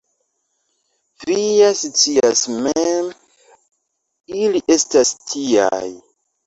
Vi 1.29 1.35
ja 1.57 1.67
scias 1.81 2.43
mem, 2.65 3.13
ili 4.43 4.67
estas 4.79 5.17
tiaj. 5.31 5.87